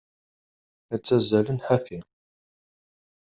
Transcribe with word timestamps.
La 0.89 0.97
ttazzalen 0.99 1.59
ḥafi. 1.67 1.99